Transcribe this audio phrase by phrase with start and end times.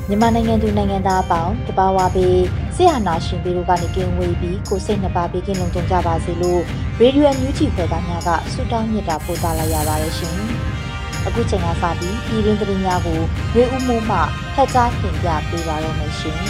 [0.08, 2.38] မြန်မာနိုင်ငံသူနိုင်ငံသားအပေါင်းတဘာဝပေး
[2.76, 6.60] ဆရာနာရှင်ပေတို့ကနေကင်းဝေးပြီးကိုစိတ်နှပါပေးကင်းလုံးကြကြပါစေလို့
[7.00, 10.36] ရေဒီယိုအန်ယူဂျီဖွယ်သားများကဆုတောင်းမြတ်တာပို့သလာရပါတယ်ရှင်။
[11.26, 13.20] အခုချိန်ကစပြီးပြည်ရင်းသတင်းများကို
[13.56, 14.18] ရေဦးမိုးမှ
[14.54, 16.36] ဖတ်ကြားတင်ပြပေးပါရမရှင်။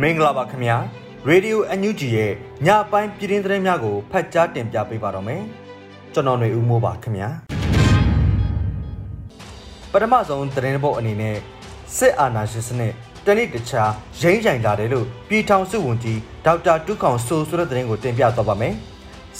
[0.00, 0.76] မင်္ဂလာပါခင်ဗျာ။
[1.28, 2.32] ရေဒီယိုအန်ယူဂျီရဲ့
[2.66, 5.44] ညပိုင်းပြည်ရင်းသတင်းများကိုဖတ်ကြားတင်ပြပေးပါတော့မယ်။
[6.16, 7.28] ကျွန်တော်ຫນွေဦးမိုးပါခင်ဗျာ
[9.92, 11.36] ပထမဆုံးသတင်းပုတ်အနေနဲ့
[11.96, 12.92] စစ်အာဏာရှင်စနစ်
[13.26, 18.74] တနေ့တခြားရိမ့်ရိုင်လာတယ်လို့ပြည်ထောင်စုဝန်ကြီးဒေါက်တာတူးခေါင်ဆိုဆိုတဲ့သတင်းကိုတင်ပြသွားပါမယ်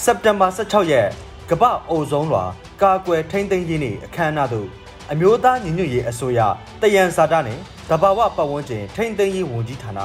[0.03, 1.09] စက်တင်ဘာ16ရက်
[1.51, 2.45] ကမ္ဘာအိုဇုံးလွာ
[2.83, 4.69] ကာကွယ်ထိန်းသိမ်းရေးနေ့အခမ်းအနားသို့
[5.13, 6.41] အမျိုးသားညီညွတ်ရေးအစိုးရ
[6.83, 7.59] တယံစာတနဲ့
[7.91, 10.01] တဘာဝပတ်ဝန်းကျင်ထိန်းသိမ်းရေးဝန်ကြီးဌာန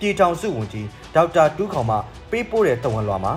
[0.00, 1.96] ပြည်ထောင်စုဝန်ကြီးဒေါက်တာတူးခေါင်မှ
[2.30, 3.32] ပေးပို့တဲ့တဝန်လွှာမှာ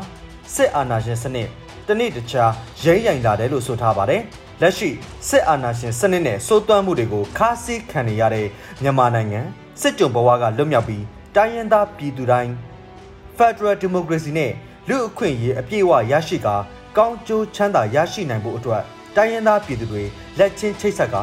[0.55, 1.49] စစ်အာဏာရှင်စနစ်
[1.89, 2.51] တနေ့တခြား
[2.83, 4.21] ရိမ့်ရိုင်လာတယ်လို့ဆိုထားပါတယ်။
[4.61, 4.89] လက်ရှိ
[5.27, 8.47] စစ်အာဏာရှင်စနစ်နဲ့စိုးသွမ်းမှုတွေကိုခါးစည်းခံနေရတဲ့
[8.83, 9.41] မြန်မာနိုင်ငံ
[9.81, 11.03] စစ်ကြုံဘဝကလွတ်မြောက်ပြီး
[11.35, 12.51] တိုင်းရင်းသားပြည်သူတိုင်း
[13.37, 14.51] Federal Democracy နဲ့
[14.89, 16.55] လူအခွင့်အရေးအပြည့်အဝရရှိကာ
[16.97, 18.83] ကောင်းကျိုးချမ်းသာရရှိနိုင်ဖို့အတွက်
[19.15, 20.03] တိုင်းရင်းသားပြည်သူတွေ
[20.39, 21.15] လက်ချင်းချိတ်ဆက်က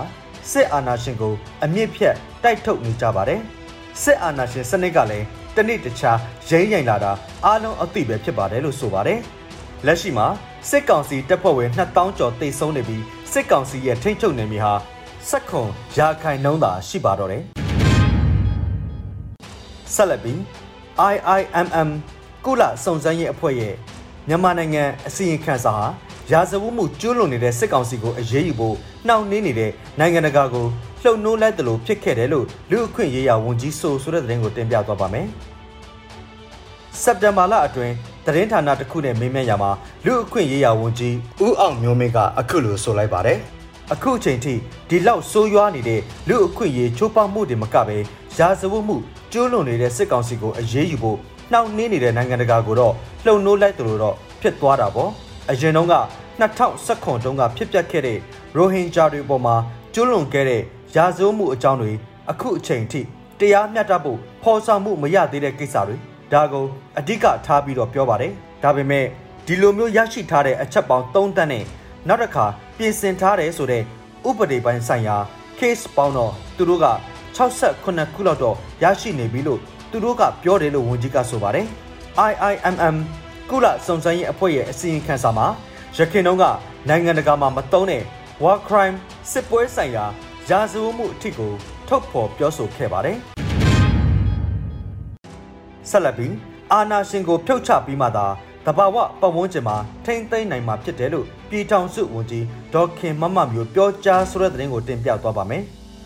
[0.51, 3.41] စစ်အာဏာရှင်ကိုအမြင့်ဖြတ်တိုက်ထုတ်နေကြပါတယ်။
[4.03, 5.27] စစ်အာဏာရှင်စနစ်ကလည်း
[5.57, 6.19] တနေ့တခြား
[6.49, 7.13] ရိမ့်ရိုင်လာတာ
[7.45, 9.21] အားလုံးအသိပဲဖြစ်ပါတယ်လို့ဆိုပါတယ်။
[9.85, 10.27] လက်ရှိမှာ
[10.71, 14.73] စစ်ကောင်စီတပ်ဖွဲ့ဝင်2000ကျော်တိတ်ဆုံးနေပြီးစစ်ကောင်စီရဲ့ထိန်းချုပ်နေမြေဟာ
[15.29, 17.43] စက်ခွန်ရာခိုင်နှုန်းသာရှိပါတော့တယ်
[19.95, 20.39] ဆက်လက်ပြီး
[21.13, 21.89] IIMM
[22.45, 23.75] ကုလစုံစမ်းရေးအဖွဲ့ရဲ့
[24.29, 25.87] မြန်မာနိုင်ငံအစည်းအဝေးခန်းစာဟာ
[26.33, 28.77] ရာဇဝတ်မှုကျူးလွန်နေတဲ့စစ်ကောင်စီကိုအရေးယူဖို့
[29.07, 30.67] နှောင့်နှေးနေတဲ့နိုင်ငံတကာကို
[31.03, 35.27] လှုံ့နိုးလိုက်တယ်လို့ဖြစ်ခဲ့တယ်လို့လူအခွင့်ရေးရာဝန်ကြီးဆိုဆိုတဲ့သတင်းကိုတင်ပြသွားပါမယ်။
[37.03, 37.95] စက်တင်ဘာလအတွင်း
[38.27, 39.71] သတင်းဌာနတစ်ခုနဲ့မေးမြန်းရာမှာ
[40.07, 43.39] လူအခွင့်ရေးရာဝန်ကြီးဦးအောင်မျိုးမင်းကအခုလိုဆိုလိုက်ပါတယ်။
[43.93, 44.55] အခုအချိန်ထိ
[44.89, 47.97] ဒီလောက်ဆိုးရွားနေတဲ့လူအခွင့်ရေးချိုးဖောက်မှုတွေမကပဲ
[48.39, 48.97] ရာဇဝတ်မှု
[49.33, 51.19] ကျူးလွန်နေတဲ့စစ်ကောင်စီကိုအရေးယူဖို့
[51.53, 52.95] နှောင့်နှေးနေတဲ့နိုင်ငံတကာကိုတော့
[53.25, 55.11] လှုံ့နိုးလိုက်တယ်လို့တော့ဖြစ်သွားတာပေါ့။
[55.51, 55.95] အရင်တုန်းက
[56.41, 58.19] 2019တုန်းကဖြစ်ပျက်ခဲ့တဲ့
[58.57, 59.55] ရိုဟင်ဂျာတွေပေါ်မှာ
[59.95, 60.63] ကျူးလွန်ခဲ့တဲ့
[60.97, 61.93] ရာဇဝတ်မှုအကြောင်းတွေ
[62.31, 63.01] အခုအချိန်ထိ
[63.41, 65.97] တရားမျှတဖို့ဖော်ဆောင်မှုမရသေးတဲ့ကိစ္စတွေ
[66.33, 66.67] ဒါကို
[66.99, 68.33] အဓိကထားပြီးတော့ပြောပါတယ်
[68.63, 69.05] ဒါပေမဲ့
[69.47, 71.65] ဒီလိုမျိုးရရှိထားတဲ့အချက်ပေါင်း3တန်းနဲ့
[72.09, 72.45] နောက်တစ်ခါ
[72.77, 73.83] ပြင်ဆင်ထားတယ်ဆိုတဲ့
[74.29, 75.17] ဥပဒေပိုင်းဆိုင်ရာ
[75.59, 76.87] case ပေါင်းတော့သူတို့က
[77.37, 79.61] 68ခုလောက်တော့ရရှိနေပြီလို့
[79.91, 81.67] သူတို့ကပြောတယ်လို့ဝန်ကြီးကဆိုပါတယ်
[82.31, 82.97] IIMM
[83.51, 85.47] ကုလစုံစမ်းရေးအဖွဲ့ရဲ့အစီရင်ခံစာမှာ
[85.97, 86.45] ရခိုင်တုန်းက
[86.89, 88.03] နိုင်ငံတကာမှာမတုံးတဲ့
[88.43, 88.97] war crime
[89.33, 90.05] စစ်ပွဲဆိုင်ရာ
[90.51, 91.53] ရာဇဝတ်မှုအထစ်ကို
[91.89, 93.36] ထုတ်ဖော်ပြောဆိုခဲ့ပါတယ်
[95.91, 96.35] ဆက်လက်ပြီး
[96.73, 98.27] အာနာရှင်ကိုဖြုတ်ချပြီးမှသာ
[98.67, 105.63] တဘာဝပတ်ဝန်းကျင်မှာထိမ့်သိမ့်နိုင်မှာဖြစ်တယ်လို့ပြည်ထောင်စုဝန်ကြီးဒေါက်ခင်မမမျိုးပြောကြားဆိုတဲ့သတင်းကိုတင်ပြသွားပါမယ်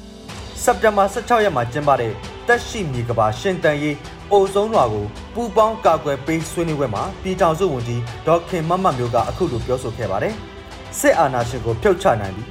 [0.62, 2.12] ။စက်တင်ဘာ16ရက်မှာကျင်းပတဲ့
[2.46, 3.96] တက်ရှိမြေကဘာရှင်တန်ရေး
[4.32, 10.34] အိုဆုံးလွာကိုပူပေါင်းကာကွယ်ပေးဆွေးနွေးပွဲမှာပြည်ထောင်စုဝန်ကြီးဒေါက်ခင်မမမျိုးကအခုလိုပြောဆိုခဲ့ပါတယ်။
[10.98, 12.44] စစ်အာဏာရှင်ကိုဖြုတ်ချနိုင်ပြီ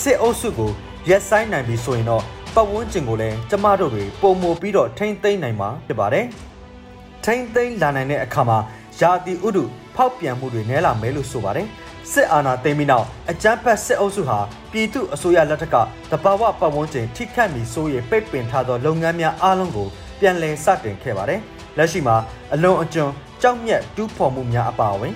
[0.00, 0.70] စစ်အုပ်စုကို
[1.08, 2.24] ရက်ဆိုင်နိုင်ပြီဆိုရင်တော့
[2.54, 6.26] ပတ်ဝန်းကျင်ကိုလည်းကျမတို့တွေပုံမပြီးတော့ထိမ့်သိမ့်နိုင်မှာဖြစ်ပါတယ်။
[7.24, 8.58] ထိမ့်သိမ့်လာနိုင်တဲ့အခါမှာ
[9.00, 9.64] ယာတီဥဒု
[9.96, 11.66] ဖောက်ပြန်မှုတွေနည်းလာမယ်လို့ဆိုပါတယ်။
[12.12, 14.38] စစ်အာဏာသိမ်းပြီးနောက်အကြမ်းဖက်စစ်အုပ်စုဟာ
[14.72, 15.76] ပြည်သူအစိုးရလက်ထက်က
[16.10, 19.88] တဘာဝပတ်ဝန်းကျင်ထိခတ်မီဆိုးရပိတ်ပင်ထားသောလုပ်ငန်းများအားလုံးကို
[20.20, 21.40] ပြန်လည်စတင်ခဲ့ပါတယ်။
[21.78, 22.16] လက်ရှိမှာ
[22.54, 23.06] အလွန်အကျွံ
[23.42, 25.14] ကြောက်မြက်တူးဖော်မှုများအပါအဝင်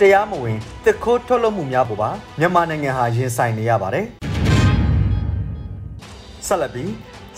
[0.00, 4.06] တရားမဝင်တစ်ခိုးထုတ်လုပ်မှုများပေါ်ပါမြန်မာနိုင်ငံဟာရင်ဆိုင်နေရပါတယ်။
[6.47, 6.91] ဆက်လက်ပြီး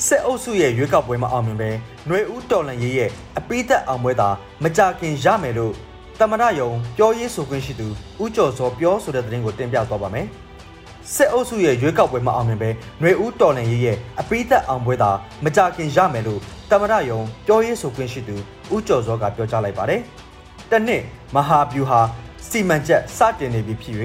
[0.06, 1.69] စစ်အုပ်စုရဲ့ရွေးကောက်ပွဲမှာအောင်မြင်ပဲ
[2.07, 3.09] ຫນွေဦးတော်လန်ရေးရဲ့
[3.39, 4.29] အပိသက်အောင်ပွဲသာ
[4.63, 5.73] မကြခင်ရမယ်လို့
[6.19, 7.88] တမရယုံပြောရေးဆိုခွင့်ရှိသူ
[8.23, 10.27] ဦးကျော်စောပြောဆိုတဲ့သတင်းကိုတင်ပြသွားပါမယ်။
[11.13, 12.69] စစ်အုပ်စုရဲ့ရွေးကောက်ပွဲမှာအောင်မြင်ပဲ
[13.00, 15.11] ຫນွေဦးတော်လန်ရေးရဲ့အပိသက်အောင်ပွဲသာ
[15.44, 16.39] မကြခင်ရမယ်လို့
[16.71, 18.35] တမရယုံပြောရေးဆိုခွင့်ရှိသူ
[18.75, 20.01] ဦးကျော်စောကပြောကြားလိုက်ပါတယ်။
[20.71, 21.03] တနစ်
[21.35, 22.00] မဟာဗျူဟာ
[22.47, 23.95] စီမံချက်စတင်နေပြီဖြစ်၍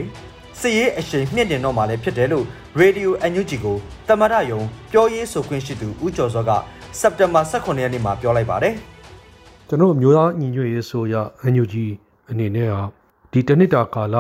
[0.62, 2.46] စစ်ရေးအရှိန်မြင့်တင်တော့မှလည်းဖြစ်တယ်လို့
[2.80, 3.78] ရေဒီယိုအန်ယူဂျီကို
[4.08, 4.62] တမရယုံ
[4.92, 6.52] ပြောရေးဆိုခွင့်ရှိသူဦးကျော်စောက
[7.00, 8.74] စက်တင်ဘာ18ရက်နေ့မှာပြောလိုက်ပါတယ်။
[9.68, 11.86] ကျွန်တော်မျိုးသားညီညွတ်ရေးဆိုရအန်ယူဂျီ
[12.30, 12.82] အနေနဲ့ဟာ
[13.32, 14.16] ဒီတနစ်တာကာလ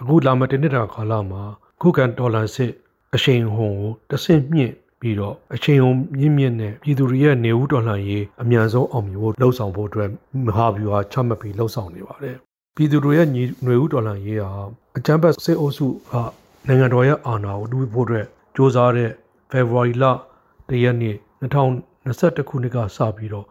[0.00, 1.42] အခုလာမတနစ်တာကာလမှာ
[1.80, 2.70] ခုခံဒေါ်လာစစ်
[3.14, 10.10] အရှိန်ဟုန်ကိုတဆင့်မြင့်ပြီးတော့အချိန်ုံမြင့်မြင့်နဲ့ပြည်သူတွေရဲ့နေဦးတော်လှန်ရေးအမြန်ဆုံးအောင်မြင်ဖို့လှုံ့ဆော်ဖို့အတွက်
[10.46, 12.36] မဟာဗျူဟာချမှတ်ပြီးလှုံ့ဆော်နေပါတယ်
[12.75, 14.51] ပြည်သူတွေရဲ့ညီຫນွေဦးတော်လှန်ရေးဟာ
[14.97, 16.13] အကြမ်းဖက်စစ်အုပ်စုက
[16.67, 19.11] နိုင်ငံတော်ရဲ့အာဏာကိုတူဖို့အတွက်စ조사တဲ့
[19.51, 20.03] February လ
[20.69, 23.47] တရက်နေ့2021ခုနှစ်ကစပြီးတော့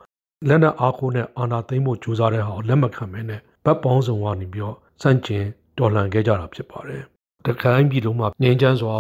[0.49, 5.45] လက်နက်အားကိုးနဲ့အာဏာသိမ်းဖို့စ조사တဲ့ဟာကိုလက်မခံမဲနဲ့ဗတ်ပေါင်းစုံကနေပြီးတော့စန့်ကျင်
[5.79, 7.03] တော်လှန်ခဲ့ကြတာဖြစ်ပါတယ်။
[7.47, 8.95] တခိုင်းပြည်လုံးမှာငြိမ်းချမ်းစွာ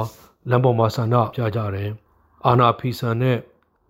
[0.50, 1.90] လမ်းပေါ်မှာဆန္ဒပြကြတယ်။
[2.46, 3.38] အာဏာဖီဆန်တဲ့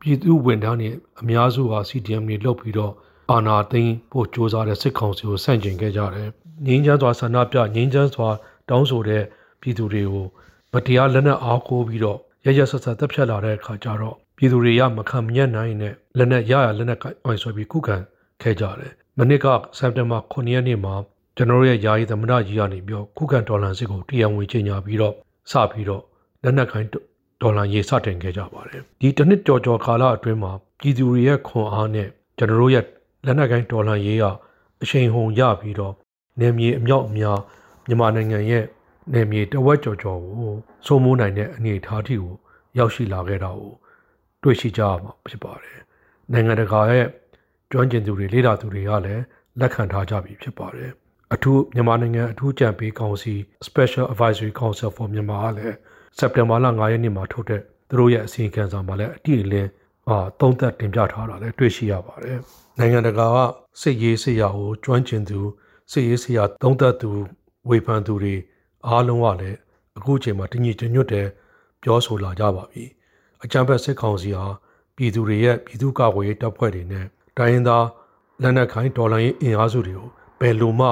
[0.01, 0.91] ပြည်သူဝန်ထမ်းတွေ
[1.21, 2.93] အများစုဟာ CDM တွေလုပ်ပြီးတော့
[3.32, 6.30] အာဏာသိမ်းဖို့ကြိုးစားတဲ့စစ်ကောင်စီကိုဆန့်ကျင်ခဲ့ကြတယ်။
[6.68, 8.30] ငြိမ်းချမ်းစွာဆန္ဒပြငြိမ်းချမ်းစွာ
[8.70, 9.24] တောင်းဆိုတဲ့
[9.62, 10.26] ပြည်သူတွေကို
[10.74, 17.98] မတရားလက်နက်အားကိုးပြီးတော့ရရဆက်ဆက်တပ်ဖြတ်လာတဲ့အခါကျတော့ပြည်သူတွေရမခံမညက်နိုင်နဲ့လက်နက်ရရလက်နက်ကိုင်ဆွဲပြီးခုခံ
[18.42, 19.46] ခဲ့ကြတယ်။မနစ်က
[19.78, 20.96] စက်တင်ဘာ9ရက်နေ့မှာ
[21.36, 25.14] ကျွန်တော်ရဲ့ယာယီသမ္မတကြီးကနေပြီးတော့ခုခံဒေါ်လာစစ်ကိုတရားဝင်ကြေညာပြီးတော့
[25.52, 26.04] စပြီးတော့
[26.44, 26.88] လက်နက်ကိုင်
[27.42, 32.08] ဒေါ်လာရေးစတင်ခဲ့ကြပါတယ်။ဒီတစ်နှစ်ကြော်ကြော်ကာလအတွင်းမှာပြည်သူတွေရဲ့ခွန်အားနဲ့
[32.38, 32.86] ကျွန်တော်တို့ရဲ့
[33.26, 34.26] လက်နက်ကိုင်ဒေါ်လာရေးက
[34.82, 35.94] အရှိန်ဟုန်ရပြီးတော့
[36.40, 37.40] နေမြေအမြောက်အများ
[37.88, 38.66] မြန်မာနိုင်ငံရဲ့
[39.14, 40.54] နေမြေတဝက်ကျော်ကျော်ကို
[40.86, 42.34] စိုးမိုးနိုင်တဲ့အနေအထားထိကို
[42.78, 43.74] ရောက်ရှိလာခဲ့တာကို
[44.44, 45.80] တွေ့ရှိကြရမှာဖြစ်ပါတယ်။
[46.32, 47.06] နိုင်ငံတကာရဲ့
[47.72, 49.24] ကျွမ်းကျင်သူတွေလေ့လာသူတွေကလည်း
[49.60, 50.92] လက်ခံထားကြပြီဖြစ်ပါတယ်။
[51.34, 53.34] အထူးမြန်မာနိုင်ငံအထူးကြံပေးကောင်စီ
[53.68, 55.76] Special Advisory Council for Myanmar ကလည်း
[56.18, 59.70] စက်တင်ဘာလ9ရက်နေ့မှာထုတ်တဲ့သူတို့ရဲ့အစီရင်ခံစာမှာလည်းအတိအလင်း
[60.10, 62.38] အာသုံးသက်တင်ပြထားတာလည်းတွေ့ရှိရပါတယ်။
[62.78, 63.38] နိုင်ငံတကာက
[63.82, 65.40] စစ်ရေးစစ်ရာကိုကျွမ်းကျင်သူ
[65.92, 67.10] စစ်ရေးစစ်ရာသုံးသက်သူ
[67.70, 68.36] ဝေဖန်သူတွေ
[68.88, 69.58] အားလုံးကလည်း
[69.98, 71.28] အခုချိန်မှာတညီတညွတ်တဲ့
[71.82, 72.84] ပြောဆိုလာကြပါပြီ။
[73.44, 74.46] အကြံဖက်စစ်ကောင်စီဟာ
[74.96, 77.06] ပြည်သူတွေရဲ့ပြည်သူ့ကာကွယ်ရေးတပ်ဖွဲ့တွေနဲ့
[77.38, 77.86] တိုင်းရင်းသား
[78.42, 80.10] လက်နက်ခိုင်ဒေါ်လာရေးအင်အားစုတွေကို
[80.40, 80.88] ဘယ်လိုမှ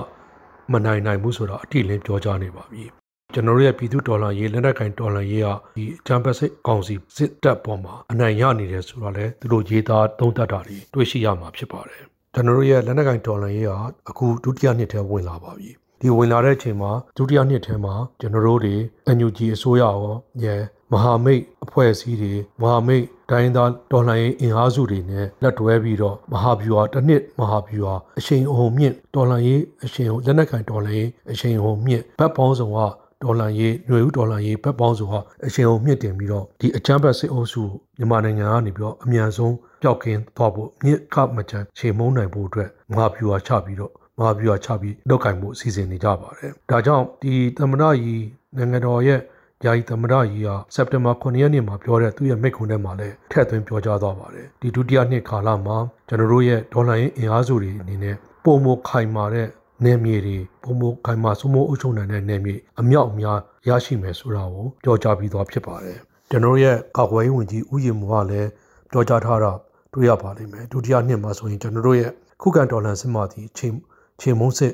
[0.72, 3.03] မနိုင်နိုင်ဘူးဆိုတာအတိအလင်းပြောကြားနေပါပြီ
[3.36, 12.04] ကျွန်တော်တို့ရဲ့ပြည်သူဒေါ်လာရေးလက်နက်ကိုင်ဒေါ်လာရေးဟာဒီအချမ်းပတ်စစ်ကောင်စီစစ်တပ်ပေါ်မှာအနိုင်ရနေတယ်ဆိုတော့လေသူတို့ရေးသားသုံးသပ်တာတွေတွေ့ရှိရမှာဖြစ်ပါတယ်
[12.34, 15.70] ကျွန်တော်တို့ရဲ့လက်နက်ကိုင်ဒေါ်လာရေးဟာအခုဒုတိယနှစ်ထဲဝင်လာပါပြီ
[16.00, 18.76] ဒီဝင်လာတဲ့အချိန်မှာဒုတိယနှစ်ထဲမှာကျွန်တော်တို့တွေ
[19.18, 19.96] NUG အစိုးရရော
[20.42, 20.44] ည
[20.92, 32.80] မဟာမိတ်အဖွဲ့အစည်းတွေမဟာမိတ်တိုင်းသားဒေါ်လာရေးအင်အားစုတွေနဲ့လက်တွဲပြီးတော့မဟာဗျူဟာတစ်နှစ်မဟာဗျူဟာအရှိန်အဟုန်မြင့်ဒေါ်လာရေးအရှိန်အဟုန်လက်နက်ကန်ဒေါ်လာရေးအရှိန်အဟုန်မြင့်ဘက်ပေါင်းစုံက
[33.24, 35.16] ဒေါ်လာရေးຫນွေဦးဒေါ်လာရေးဘက်ပေါင်းစုံက
[35.46, 37.64] အရှိန်အဟုန်မြင့်တင်ပြီးတော့ဒီအချမ်းဘတ်စစ်အုပ်စု
[37.98, 48.24] မြန်မာနိုင်ငံကနေပြီးတော့အမြန်ဆုံးပျောက်ကင်းသွားဖို့မြစ်ကမချန်ခြေမုံနိုင်ဖို့အတွက်မဟာဗျူဟာချပြီးတော့မဟာဗျူဟာချပြီးလောက်ကိုင်မှုအစီအစဉ်နေကြပါတယ်။ဒါကြောင့်ဒီသမ္မတကြီး
[48.58, 49.20] နိုင်ငံတော်ရဲ့
[49.66, 55.78] ယာယီသမ္မတကြီးဟာစက်တင်ဘာ9ရက်နေ့မှာပြောတဲ့သူ့ရဲ့မိန့်ခွန်းထဲမှာလည်းထည့်သွင်းပြောကြားသွားပါတယ်ဒီဒုတိယနှစ်ကာလမှာ
[56.08, 59.48] ကျွန်တော်တို့ရဲ့ဒေါ်လာရင်းအင်အားစုတွေအနေနဲ့ပုံမခိုင်မာတဲ့
[59.86, 63.38] နယ်မြေတွေပုံမခိုင်မာစုမိုးအုပ်ချုပ်နိုင်တဲ့နယ်မြေအမြောက်အများ
[63.68, 65.98] ရရှိမယ်ဆိုတာကိုပြောကြားပြီးသွားဖြစ်ပါတယ်
[66.30, 68.50] ကျွန်တော်ရဲ့ကာကွယ်ရေးဝန်ကြီးဦးရင်မူကလည်း
[68.92, 69.52] ပြောကြားထားတာ
[69.94, 72.12] တွေ့ရပါလိမ့်မယ်ဒုတိယနှစ်မှာဆိုရင်ကျွန်တော်တို့ရဲ့
[72.42, 73.74] ခုခံဒေါ်လာစစ်မှသည်ချိန်
[74.22, 74.74] ချိန်မုံစစ်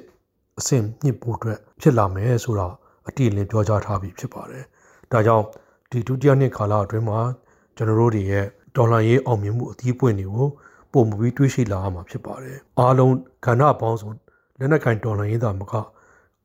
[0.59, 2.67] အဆင့်မြင့်ဖို့အတွက်ဖြစ်လာမယ်ဆိုတာ
[3.07, 4.63] အတိအလင်းပြောကြားထားပြီးဖြစ်ပါတယ်။
[5.11, 5.45] ဒါကြောင့်
[5.91, 7.19] ဒီဒုတိယနှစ်ကာလအတွင်းမှာ
[7.75, 10.47] ကျွန်တော်တို့တွေရဲ့ဒေါ်လာရေးအောင်မြင်မှုအသီးပွင့်တွေကို
[10.91, 13.13] ပုံမပြီးတွေးရှိလာရမှာဖြစ်ပါတယ်။အားလုံး
[13.45, 14.11] ကဏ္ဍပေါင်းစုံ
[14.58, 15.72] လက်နက်ကင်ဒေါ်လာရေးသာမက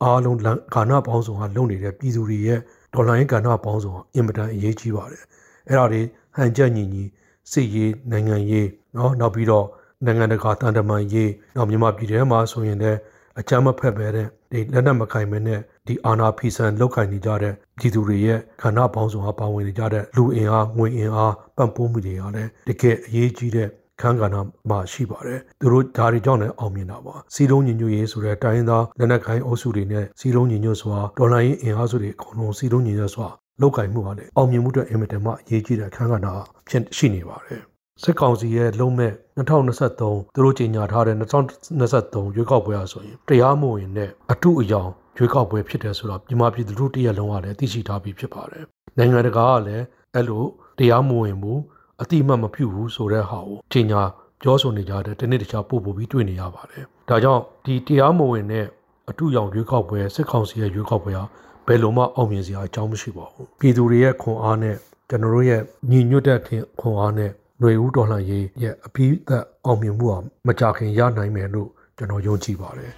[0.04, 2.60] အားလုံးကဏ္ဍပေါင်းစုံဟာလုံနေတဲ့ပြည်သူတွေရဲ့
[2.94, 5.24] ဒေါ်လာရေးကဏ္ဍပေါင်းစုံဟာအင်မတန်အရေးကြီးပါတယ်။
[5.68, 6.02] အဲ့ဒါတွေ
[6.36, 7.04] ဟန်ချက်ညီညီ
[7.52, 9.66] စစ်ရေးနိုင်ငံရေးเนาะနောက်ပြီးတော့
[10.06, 13.00] နိုင်ငံတကာတန်တမာရေးနောက်မြန်မာပြည်ထဲမှာဆိုရင်လည်း
[13.40, 23.68] အကြမ်းမဖက်ပဲတဲ့ဒီလက်နက်မကင်မနဲ့ဒီအာနာဖီဆန်လောက်ကင်နေကြတဲ့ပြည်သူတွေရဲ့ခန္ဓာပေါင်းစုံအားပါဝင်နေကြတဲ့လူအင်အားငွေအင်အားပံ့ပိုးမှုတွေကလည်းတကယ်အရေးကြီးတဲ့
[24.01, 24.37] ခန်းကဏ္ဍ
[24.71, 33.29] မှာရှိပါတယ်သူတို့ဒါတွေကြောင့်လည်းအောင်မြင်တာပါစီလုံးညီညွတ်ရေးဆိုတဲ့တိုင်းရင်းသားလက်နက်ကိုင်အုပ်စုတွေနဲ့စီလုံးညီညွတ်စွာဒေါ်လာရင်းအင်အားစုတွေအကုန်လုံးစီလုံးညီညွတ်စွာ
[33.61, 36.29] လောက်ကင်မှုကလည်းအောင်မြင်မှုအတွက်အင်မတန်မှအရေးကြီးတဲ့ခန်းကဏ္ဍ
[36.69, 37.63] ဖြစ်ရှိနေပါတယ်
[38.03, 48.65] စစ်ကောင်စီရဲ့လုံးမဲ့2023သူတို့ကြေညာထားတဲ့2023ရွေးကောက်ပွဲအဆိုရင်တရားမဝင်တဲ့အထုအယောင်ရွေးကောက်ပွဲဖြစ်တယ်ဆိုတော့မြန်မာပြည်သူတို့တရက်လုံးကလည်းသိရှိထားပြီးဖြစ်ပါတယ်။
[48.99, 49.85] နိုင်ငံတကာကလည်း
[50.15, 50.45] အဲ့လို
[50.79, 51.61] တရားမဝင်ဘူး
[52.05, 54.01] အတိမတ်မပြုဘူးဆိုတဲ့ဟာကိုကြေညာ
[54.43, 58.67] ပြောဆိုနေကြတဲ့တနေ့တခြားပို့ပို့ပြီးတွေ့နေရပါတယ်။ဒါကြောင့်ဒီတရားမဝင်တဲ့
[59.11, 61.25] အထူးရောင်ရွေးကောက်ပွဲစစ်ကောင်စီရဲ့ရွေးကောက်ပွဲဟာ
[61.67, 64.77] ဘယ်လိုမှအောင်မြင်စရာအကြောင်းမရှိပါဘူးပြည်သူတွေရဲ့ခွန်အားနဲ့
[65.09, 66.39] ကျွန်တော်တို့ရဲ့ညီညွတ်တဲ့
[66.81, 67.31] ခွန်အားနဲ့
[67.61, 71.69] ຫນွေဦးတော်လှန်ရေးရဲ့အပြီးသက်အောင်မြင်မှုဟာမကြခင်ရနိုင်မယ်လို့
[71.99, 72.93] ကျွန်တော်ယုံကြည်ပါတယ်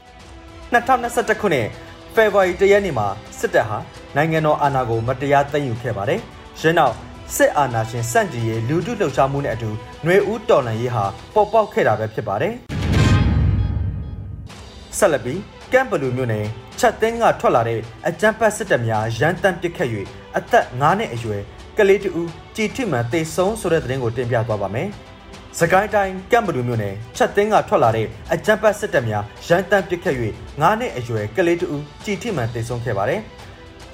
[0.72, 1.66] 2021ခုနှစ်
[2.14, 3.06] ဖေဖော်ဝါရီလရက်နေ့မှာ
[3.38, 3.78] စစ်တပ်ဟာ
[4.16, 6.20] နိုင်ငံတော်အာဏာကိုမတရားသိမ်းယူခဲ့ပါတယ်။
[6.60, 6.94] ယင်းနောက်
[7.34, 9.70] စစ်အာဏာရှင်စန့်ကျင်ရေးလူထုလှုပ်ရှားမှုနဲ့အတူ
[10.04, 11.04] ຫນွေဦးတော်လှန်ရေးဟာ
[11.34, 12.54] ပေါ်ပေါက်ခဲ့တာပဲဖြစ်ပါတယ်။
[14.98, 15.40] ဆက်လက်ပြီး
[15.72, 16.46] ကမ်ဘလူမြို့နယ်
[16.80, 19.90] ချက်သိန်းကထွက်လာတဲ့အကြမ်းဖက်စစ်တပ်များရန်တမ်းပစ်ခတ်၍
[20.36, 21.42] အသက်9နှစ်အရွယ်
[21.78, 22.22] ကလေးတူ
[22.56, 24.88] ကြည်ထိမှန်တေဆုံးဆိုတဲ့သတင်းကိုတင်ပြသွားပါမယ်။
[25.58, 30.16] စကိုင်းတိုင်းကမ်ဘလူမြို့နယ်ချက်သိန်းကထွက်လာတဲ့အကြမ်းဖက်စစ်တပ်များရန်တမ်းပစ်ခတ်၍
[30.60, 31.66] 9နှစ်အရွယ်ကလေးတူ
[32.04, 33.20] ကြည်ထိမှန်တေဆုံးခဲ့ပါတယ်။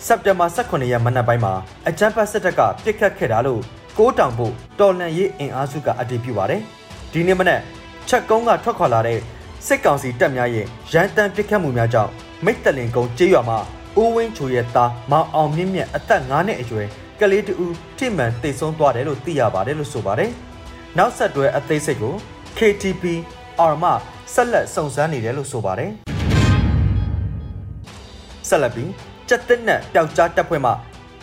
[0.07, 1.55] စက်တင်ဘာ18ရက်မနက်ပိုင်းမှာ
[1.89, 3.63] အကြမ်းဖက်စစ်တပ်ကပစ်ခတ်ခဲ့တာလို့
[3.99, 6.61] ကိုးတောင်ဖို့တော်လန်ရေးအင်အားစုကအတည်ပြုပါတယ်။
[7.13, 7.61] ဒီနေ့မနက်
[8.09, 9.19] ချက်ကုန်းကထွက်ခွာလာတဲ့
[9.67, 12.11] စစ်ကောင်စီတပ်များရဲ့ရန်တမ်းပစ်ခတ်မှုများကြောင့်
[12.45, 13.59] မိတ်တလင်ကုန်းကျေးရွာမှာ
[14.01, 16.89] ဦးဝင်းချိုရဲ့သားမောင်အောင်မြင့်မြတ်အသက်9နှစ်အရွယ်
[17.21, 17.67] ကလေးတူ
[17.99, 20.31] ထိမှန်တိတ်ဆုံးသွားတယ်လို့သိရပါတယ်လို့ဆိုပါတယ်။
[20.99, 22.15] နောက်ဆက်တွဲအသေးစိတ်ကို
[22.59, 23.05] KTP
[23.61, 23.85] အာမ
[24.35, 25.91] ဆက်လက်စုံစမ်းနေတယ်လို့ဆိုပါတယ်။
[28.49, 28.91] ဆက်လက်ပြီး
[29.29, 30.71] ကြက်တက်နဲ့ပျောက်ကြားတပ်ဖွဲ့မှ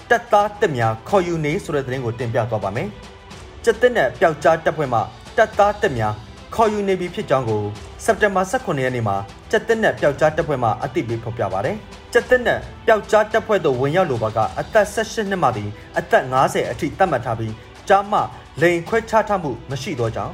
[0.09, 2.87] တပ်သားတက်များခေါ်ယူနေဆိုတဲ့သတင်းကိုတင်ပြသွားပါမယ်။
[3.63, 4.99] ကြက်တက်နဲ့ပျောက်ကြားတပ်ဖွဲ့မှ
[5.37, 6.13] တပ်သားတက်များ
[6.55, 7.63] ခေါ်ယူနေပြီဖြစ်ကြောင်းကို
[8.05, 9.15] စက်တင်ဘာ18ရက်နေ့မှာ
[9.51, 11.75] ကြက်တက်နဲ့ပျောက်ကြားတပ်ဖွဲ့မှအသိပေးဖော်ပြပါတယ်။
[12.13, 17.53] ကြက်တက်နဲ့ပျောက်ကြားတပ်ဖွဲ့တို့ဝင်ရောက်လိုပါကအသက်18နှစ်မှသည်အသက်50အထိသတ်မှတ်ထားပြီး
[17.89, 18.19] ကြားမှ
[18.61, 20.33] လိန်ခွဲခြားထားမှုမရှိသောကြောင့်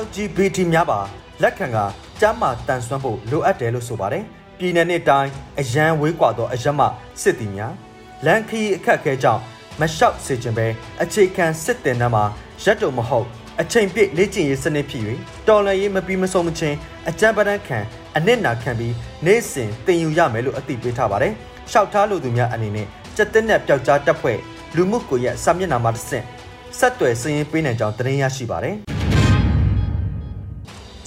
[0.00, 1.00] LGBT များပါ
[1.42, 1.78] လက်ခံက
[2.20, 4.24] ကြားမှတန်ဆွမ်းဖို့လိုအပ်တယ်လို့ဆိုပါတယ်။
[4.58, 5.30] ပြည်내နဲ့တိုင်း
[5.60, 6.86] အရန်ဝေးကွာသောအရက်မှ
[7.22, 7.72] စစ်တီများ
[8.24, 9.40] လန်ခီအခက်အခဲကြောင့်
[9.80, 10.66] မလျှောက်စေခြင်းပဲ
[11.02, 12.24] အခြေခံစစ်တင်နှမှာ
[12.64, 13.26] ရက်တုံမဟုတ်
[13.60, 15.02] အချိန်ပြည့်လေ့ကျင့်ရေးစနစ်ဖြစ်၍
[15.48, 16.76] တော်လန်ရေးမပြီးမဆုံးမချင်း
[17.08, 17.78] အကြံပဒန်းခံ
[18.16, 18.94] အနစ်နာခံပြီး
[19.26, 21.32] နေ့စဉ်တင်ယူရမယ်လို့အသိပေးထားပါတယ်။
[21.70, 24.38] ရှောက်ထားလို့သူများအနေနဲ့စက်တက်နဲ့ပျောက်ကြားတပ်ဖွဲ့
[24.76, 26.24] လူမှုကွန်ရက်စာမျက်နှာမှာတစ်ဆင့်
[26.78, 28.76] ဆက်သွယ်စည်ရင်ပေးနိုင်ကြောင်းသတင်းရရှိပါတယ်။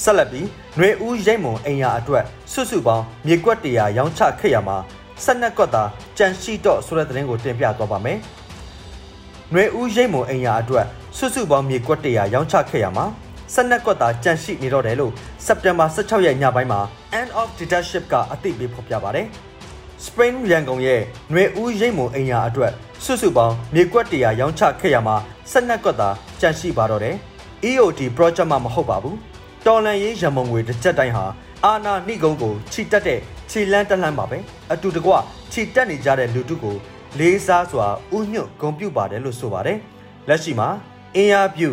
[0.02, 0.46] ဆက်လက်ပြီး
[0.76, 4.76] ຫນွေဦးရိတ်မုံအိမ်ယာအတွက်စွတ်စုပေါင်းမြေကွက်တရာရောင်းချခဲ့ရမှာ
[5.24, 5.84] ဆက်နက်ကွက်သာ
[6.18, 8.18] ကြန့်ရှိတော့ဆိုတဲ့သတင်းကိုတင်ပြသွားပါမယ်။
[9.52, 13.06] ຫນွေဦးရိတ်မုံအိမ်ယာအတွက်စွတ်စုပေါင်းမြေကွက်တရာရောင်းချခဲ့ရမှာ
[13.54, 15.12] ဆက်နက်ကွက်သာကြန့်ရှိနေတော့တယ်လို့
[15.46, 16.80] စက်တင်ဘာ16ရက်ညပိုင်းမှာ
[17.20, 19.26] End of Dictatorship ကအသိပေးဖော်ပြပါတယ်။
[20.04, 22.72] Spring ရန်ကုန်ရဲ့ຫນွေဦးရိတ်မုံအိမ်ယာအတွက်
[23.04, 25.16] စွတ်စုပေါင်းမြေကွက်တရာရောင်းချခဲ့ရမှာ
[25.50, 26.08] ဆက်နက်ကွက်သာ
[26.40, 27.14] ကြန့်ရှိပါတော့တယ်။
[27.70, 29.16] EOD project မှမဟုတ်ပါဘူး။
[29.67, 31.25] တော်လန်ရေးရမုံငွေတစ်ချက်တိုင်းဟာ
[31.65, 33.19] အာနာနှိကုံးကိုခြိတက်တဲ့
[33.51, 34.37] ခြေလန်းတက်လှမ်းပါပဲ
[34.73, 35.11] အတူတကွ
[35.51, 36.75] ခြိတက်နေကြတဲ့လူတုကို
[37.19, 39.79] လေးစားစွာဥညွတ်ဂုံပြုပါတယ်လို့ဆိုပါတယ်
[40.27, 40.69] လက်ရှိမှာ
[41.15, 41.69] အင်အားပြု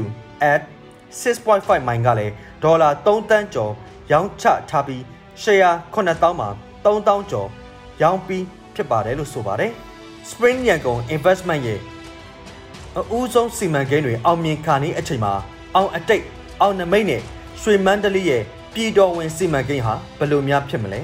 [0.52, 0.62] at
[1.20, 2.32] 6.5မိုင်ကလည်း
[2.62, 3.72] ဒေါ်လာ3တန်းကျော်
[4.12, 5.02] ရောင်းချထားပြီး
[5.42, 6.48] share 9000မှာ
[6.84, 7.48] 3000ကျော်
[8.02, 9.72] ရောင်းပြီးဖြစ်ပါတယ်လို့ဆိုပါတယ်
[10.28, 11.80] Spring ရန်ကုန် investment ရဲ့
[12.96, 15.32] အဦးဆုံးစီမံကိန်းတွေအောင်မြင်ခါနေအချိန်မှာ
[15.74, 16.24] အောင်အတိတ်
[16.60, 17.22] အောင်နမိတ်နဲ့
[17.61, 21.01] ရွှေမန္တလေးရဲ့ပြည်တော်ဝင်စီမံကိန်းဟာဘယ်လိုများဖြစ်မလဲ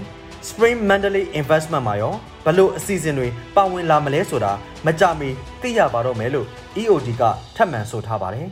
[0.47, 2.13] Spring Mandalay Investment မှာရော
[2.45, 4.51] ဘယ်လိုအစီအစဉ်တွေပါဝင်လာမလဲဆိုတာ
[4.85, 5.29] မကြမီ
[5.61, 6.47] သိရပါတော့မယ်လို့
[6.81, 7.23] EOD က
[7.55, 8.47] ထပ်မံဆိုထားပါတယ်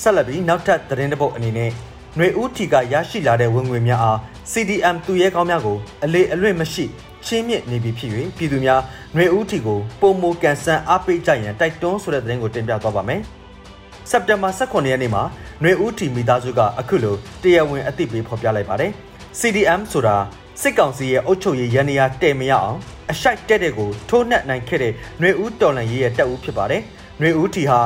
[0.00, 1.70] ဆက်လက်ပြီးနောက်ထပ်သတင်းတစ်ပုဒ်အနေနဲ့
[2.16, 4.18] ຫນွေဦးထီကရရှိလာတဲ့ဝင်ငွေများအား
[4.52, 6.84] CDM သူရဲကောင်းများကိုအလေအလွင့်မရှိ
[7.26, 8.80] ချင်းမြင့်နေပြီဖြစ်၍ပြည်သူများ
[9.14, 13.20] ຫນွေဦးထီကိုပုံမကန်ဆန်းအားပေးကြရန်တိုက်တွန်းဆိုတဲ့သတင်းကိုတင်ပြသွားပါမယ်
[14.10, 15.22] စက်တင်ဘာ18ရက်နေ့မှာ
[15.62, 18.92] ຫນွေဦးထီမိသားစုကအခုလိုတရားဝင်အသိပေးဖော်ပြလိုက်ပါတယ်။
[19.40, 20.16] CDM ဆိုတာ
[20.62, 22.78] စစ်ကောင်စီရဲ့အုပ်ချုပ်ရေးရန်နေရာတည်မရအောင်
[23.10, 26.82] အရှိုက်တဲ့တဲ့ကိုထိုးနှက်နိုင်ခဲ့တဲ့ຫນွေဦးတော်လန်ရေးရဲ့တပ်ဦးဖြစ်ပါတယ်။
[27.18, 27.80] ຫນွေဦးထီဟာ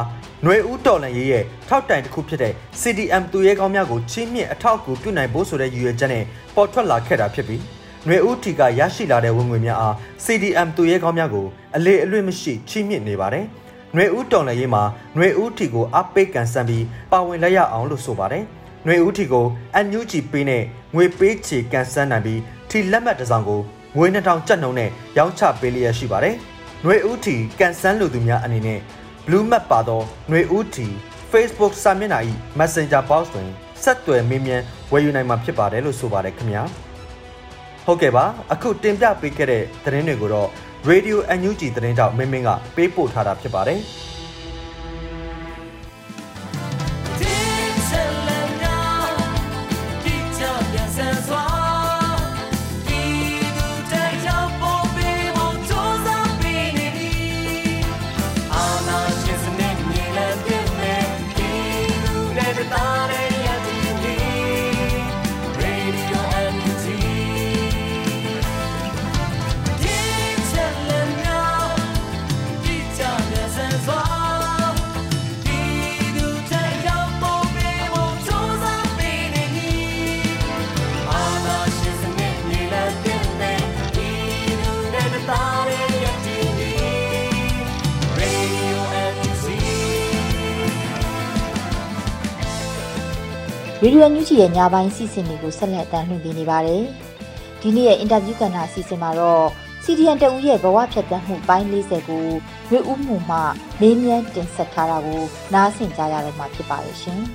[0.44, 6.24] ຫນွေဦးတော်လန်ရေးရဲ့ထောက်တိုင်တစ်ခုဖြစ်တဲ့ CDM သူရဲကောင်းများကိုချင်းမြင့်အထောက်အကူပြုနိုင်ဖို့ဆိုတဲ့ရည်ရွယ်ချက်နဲ့
[6.54, 7.62] ပေါ်ထွက်လာခဲ့တာဖြစ်ပြီး
[8.06, 11.46] ຫນွေဦးထီကရရှိလာတဲ့ဝင်ငွေများအား CDM သူရဲကောင်းများကို
[11.76, 13.44] အလေအလွင့်မရှိချင်းမြင့်နေပါတယ်။
[13.94, 14.82] ຫນွေဦးတော်လန်ရေးမှာ
[15.16, 18.44] ຫນွေဦးထီကိုအပိတ်ကန်ဆန်းပြီးပါဝင်လက်ရအောင်လို့ဆိုပါတယ်။
[18.84, 20.62] ຫນွေဦးထီကိုအန်ယူဂျီပေးနဲ့
[20.94, 23.60] ငွေပေးချေကန်ဆန်းနိုင်ပြီးထီလက်မှတ်တစ်စောင်ကို
[23.96, 26.34] ငွေ2000ကျပ်နှုန်းနဲ့ရောင်းချပေးလျက်ရှိပါတယ်။
[26.82, 28.78] ຫນွေဦးထီကန်ဆန်းလူသူများအနေနဲ့
[29.26, 30.86] Blue Map ပါသောຫນွေဦးထီ
[31.32, 32.20] Facebook စာမျက်နှာ၏
[32.58, 33.48] Messenger box တွင်
[33.82, 36.62] ဆက်သွယ်မေးမြန်းဝယ်ယူနိုင်မှာဖြစ်ပါတယ်လို့ဆိုပါတယ်ခင်ဗျာ။
[37.86, 40.48] ဟုတ်ကဲ့ပါအခုတင်ပြပေးခဲ့တဲ့သတင်းတွေကိုတော့
[40.91, 43.79] Radio NUG သတင်းတောက်မင်းမင်းကပေးပို့ထားတာဖြစ်ပါတယ်။
[93.83, 96.83] ရေဒီယိုညူချီရဲ့ညပိုင်းစီစဉ်တွေကိုဆက်လက်တင်ပြနေပါတယ်။
[97.61, 99.45] ဒီနေ့ရဲ့အင်တာဗျူးကဏ္ဍအစီအစဉ်မှာတော့
[99.83, 102.25] စီဒီအန်တဦးရဲ့ဘဝဖြတ်သန်းမှုပိုင်း40ကို
[102.69, 103.37] ရွေဦးမှုမှ
[103.79, 105.21] မေးမြန်းတင်ဆက်ထားတာကို
[105.53, 107.21] နားဆင်ကြရတော့မှာဖြစ်ပါရဲ့ရှင်။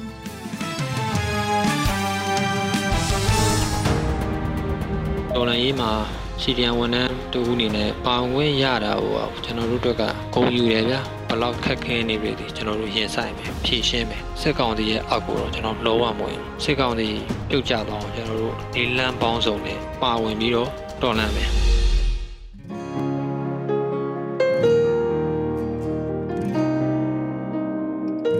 [5.34, 5.90] တော်လန်ရေးမှာ
[6.42, 10.02] စီဒီယန်ဝန်ထမ်းတူအနေနဲ့ပါဝင်ရတာဟိုကျွန်တော်တို့အတွက်က
[10.34, 11.00] ဂုံယူတယ်ဗျာ
[11.32, 17.08] ဘလောက်ခက်ခဲနေပြီဒီကျွန်တော်တို့ရင်ဆိုင်မယ်ဖြည့်ရှင်းမယ်စစ်ကောင်စီရဲ့အောက်ကိုတော့ကျွန်တော်လုံးဝမဝင်စစ်ကောင်စီ
[17.50, 20.68] ပြုတ်ကျသွားအောင်ကျွန်တော်တို့ဒီလမ်းပေါင်းစုံနဲ့ပါဝင်ပြီးတော့
[21.02, 21.50] တော်လန်မယ်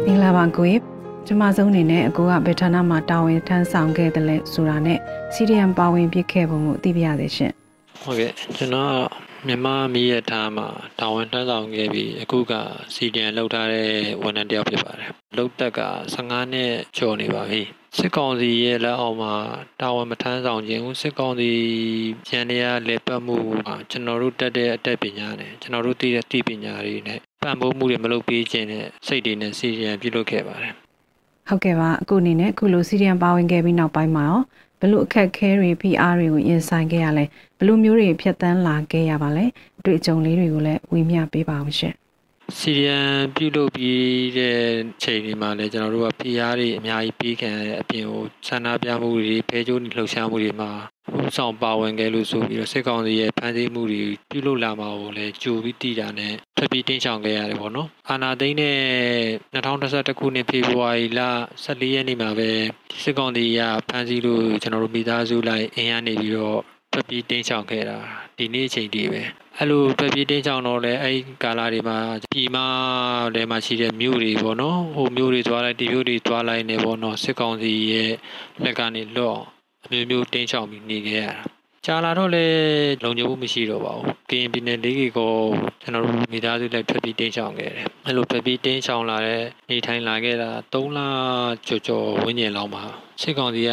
[0.05, 0.81] မင်္ဂလာပါကိုကြီး
[1.27, 4.99] ကျမဆုံးအနေနဲ့အကိုကဗေဌာနမှာတာဝန်ထမ်းဆောင်ခဲ့တယ်လဲဆိုတာနဲ့
[5.35, 7.53] စီရီယံပါဝင်ပြစ်ခဲ့ပုံကိုသိပြရစေရှင်
[8.03, 10.69] ဟုတ်ကဲ့ကျွန်တော်က မြန်မာမီးရထားမှာ
[10.99, 12.53] တာဝန်ထမ်းဆောင်ခဲ့ပြီးအခုက
[12.95, 13.91] စီဒီယန်လောက်ထားတဲ့
[14.23, 15.81] ဝန်ထမ်းတစ်ယောက်ဖြစ်ပါတယ်လောက်တက်က
[16.15, 17.63] 15နှစ်ကျော်နေပါပြီ
[17.99, 19.35] စစ်ကောင်စီရဲ့လက်အောက်မှာ
[19.81, 21.51] တာဝန်မထမ်းဆောင်ခြင်းဦးစစ်ကောင်စီ
[22.31, 30.75] ရန်ရလက်ပတ်မှုမှာကျွန်တော်တို့တက်တဲ့အတက်ပညာနဲ့ကျွန်တော်တို့သိတဲ့သိပညာတွေနဲ့ပံ့ပိုးမှုတွေမလုပ်ပေးခြင်းနဲ့စိတ်တွေနဲ့စီရီယန်ပြုလုပ်ခဲ့ပါတယ်
[31.49, 34.41] ဟုတ်ကဲ့ပါအခုအနေနဲ့အခုလိုစီရီယံပါဝင်ခဲ့ပြီးနောက်ပိုင်းမှာရော
[34.83, 37.25] ဘလို့အခက်ခဲတွေ PR တွေကိုရင်ဆိုင်ခဲ့ရလဲ
[37.59, 39.45] ဘလို့မျိုးတွေဖြတ်တန်းလာခဲ့ရပါလဲ
[39.79, 41.95] အတွေ့အကြုံလေးတွေကိုလည်းဝေမျှပေးပါအောင်ရှင်
[42.59, 44.61] စီရီယန်ပြုလုပ်ပြီးတဲ့
[45.03, 50.71] ချိန်ဒီမှာလည်းကျွန်တော်တို့က PR တွေအများကြီးပြီးခံရတဲ့အပြင်ကိုဆန္ဒပြမှုတွေဖဲကျိုးလှုပ်ရှားမှုတွေမှာ
[51.33, 58.79] ဥဆောင်ပါဝင်ခဲ့လို့ဆိုပြီးတော့စစ်ကောင်စီရဲ့ဖမ်းဆီးမှုတွေပြုလုပ်လာမှာကိုလည်းကြိုပြီးတည်တာနဲ့ဖက်ပြီးတင်းချောင်ခဲ့ရတယ်ပေါ့နော်အာနာသိန်းနဲ့
[59.55, 61.21] 2021ခုနှစ်ဖေဖော်ဝါရီလ
[61.65, 62.51] 14ရက်နေ့မှာပဲ
[63.03, 66.61] စစ်ကောင်စီကဖမ်းဆီးလို့ကျွန်တော်တို့မိသားစုလိုက်အင်အားနေပြီးတော့
[66.93, 67.99] ဖက်ပြီးတင်းချောင်ခဲ့တာ
[68.37, 69.23] ဒီနေ့အချိန်တည်းပဲ
[69.57, 71.99] အဲ့လိုဖက်ပြီးတင်းချောင်တော့လဲအဲ့ကာလတွေမှာ
[72.33, 72.59] ပြည်မ
[73.35, 78.13] ထဲမှာရှိတဲ့မြို့တွေပေါ့နော်ဟိုမြို့တွေသွားလိုက်ဒီမြို့တွေသွားလိုက်နေပေါ့နော်စစ်ကောင်စီရဲ့
[78.65, 79.47] လက်ကနေလွတ်အောင်
[79.85, 81.37] အမျိုးမျိုးတင်းချောင်ပြီးနေခဲ့ရတာ
[81.87, 82.47] ကြာလာတော့လေ
[83.03, 85.33] လုံခြုံမှုမရှိတော့ပါဘူးကရင်ပြည်နယ်လေးကြီးကို
[85.83, 90.99] ကျွန်တော်တို့မိသားစုလိုက်ဖက်ပြီးတင်းချောင်ခဲ့တယ်အဲ့လိုဖက်ပြီးတင်းချောင်လာတဲ့နေထိုင်လာခဲ့တာ3လ
[91.67, 92.85] ကျော်ကျော်ဝန်းကျင်လောက်မှာ
[93.21, 93.73] စစ်ကောင်စီက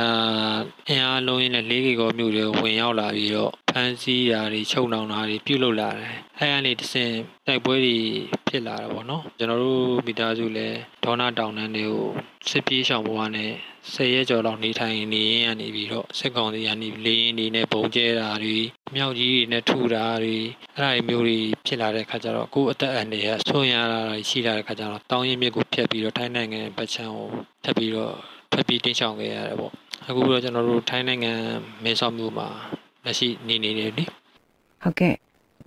[0.88, 7.12] အင်အားလုံးရင်းနဲ့လေးကြီးကိုမြို့တွေဝင်ရောက်လာပြီးတော့ဖမ်းဆီးတာတွေချုပ်နှောင်တာတွေပြုလုပ်လာတယ်အဲ့အနေတစင်
[7.48, 7.98] တိုက်ပွဲတွေ
[8.48, 12.08] ဖြစ်လာတာပေါ့နော်ကျွန်တော်တို့မိသားစုလည်းဒေါနာတောင်တန်းတွေကို
[12.50, 13.52] စစ်ပြေးရှောင်ဘဝနဲ့
[13.94, 18.58] ဆယ်ရက်ကျော်လောက်နေထိုင်နေရင်းကနေပြီးတော့စစ်ကောင်စီကနေလေရင်တွေနဲ့ပုံကျဲတာတွေ
[18.96, 20.38] မြောက်ကြီးတွေနဲ့ထူတာတွေ
[20.76, 27.30] အဲ့ဒါတွေမျိုးတွေဖြစ်လာတဲ့ခါကျတော့ကိုယ်အသက်အန္တရာယ်ဆွံ့ရတာတွေရှိလာတဲ့ခါကျတော့တောင်းရင်မြစ်ကိုဖျက်ပြီးတော့ထိုင်းနိုင်ငံပတ်ချမ်းကို
[27.64, 29.72] ထပ်ပြီးတော့ ဖက်ပြီးတင်းချောင်ခဲ့ရတယ်ပေါ့
[30.08, 31.34] အခုတော့ကျွန်တော်တို့ထိုင်းနိုင်ငံ
[31.84, 32.48] မဲဆောက်မြို့မှာ
[33.06, 34.04] လက်ရှိနေနေတယ်လေ
[34.84, 35.16] ဟုတ်ကဲ့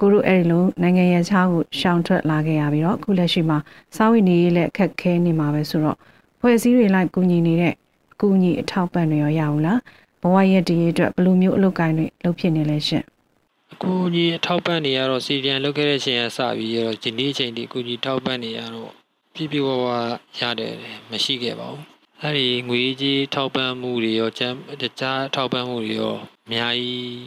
[0.01, 3.59] ကိုတို့အဲ့ဒီလိုနိုင်ငံရဲ့ခြားကိုရှောင်ထွက်လာခဲ့ရပြီးတော့အခုလက်ရှိမှာ
[3.97, 5.97] စာဝိနေရေးလက်အခက်ခဲနေမှာပဲဆိုတော့
[6.41, 7.75] ဖွဲ့စည်းတွေလိုက်ကူညီနေတဲ့
[8.13, 9.81] အကူအညီအထောက်ပံ့တွေရောရအောင်လား
[10.23, 13.05] ဘဝရဲ့တည်ရအတွက်ဘယ်လိုမျိုးအလုပ်ကိုင်းတွေလုပ်ဖြစ်နေလဲရှင်
[13.73, 18.91] အခုကြီးအထောက်ပံ့နေရတော့စီဒီယန်လုပ်ခဲ့တဲ့ချိန်ကစပြီးရတော့ဒီနေ့ချိန်ဒီအခုကြီးထောက်ပံ့နေရတော့
[19.35, 19.87] ပြည့်ပြည့်ဝဝ
[20.41, 20.75] ရတယ်
[21.11, 21.92] မရှိခဲ့ပါဘူး
[22.25, 27.21] အဲ့ဒီငွေကြီးထောက်ပံ့မှုတွေရောကျန်းတခြားထောက်ပံ့မှုတွေရောအများကြီး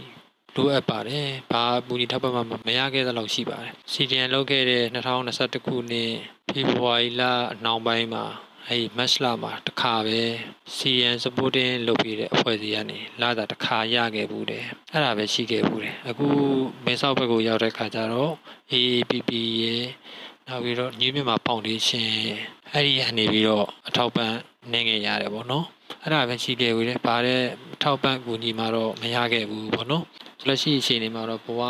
[0.55, 6.12] လိုအပ်ပါတယ်။ဘာပူညီထောက်ပံ့မှမရခဲ့သလောက်ရှိပါတယ်။ CDN လုပ်ခဲ့တဲ့2021ခုနှစ်
[6.49, 7.21] ဖေဖော်ဝါရီလ
[7.53, 8.25] အနောက်ပိုင်းမှာ
[8.67, 10.21] အဲ့ဒီမတ်လမှာတစ်ခါပဲ
[10.75, 16.27] CN supporting လုပ်ပြီးတဲ့အဖွဲ့အစည်းကနေလာတာတစ်ခါရခဲ့ဘူးတယ်အဲ့ဒါပဲရှိခဲ့ဘူးတယ်အခု
[16.86, 18.34] မင်းဆောက်ဘက်ကိုရောက်တဲ့ခါကျတော့
[18.71, 19.31] AAPP
[19.63, 19.86] ရဲ့
[20.49, 22.05] နောက်ပြီးတော့ New Myanmar Foundation
[22.73, 24.31] အဲ့ဒီကနေပြီးတော့အထောက်ပံ့
[24.71, 25.65] နေငယ်ရတယ်ပေါ့နော်
[26.01, 27.41] အဲ့ဒါပဲရှိခဲ့ဘူးတယ်ဘာတဲ့
[27.73, 30.05] အထောက်ပံ့ကူညီမှာတော့မရခဲ့ဘူးပေါ့နော်
[30.47, 31.62] လက်ရှိအခြေအနေမှာတော့ဘဝ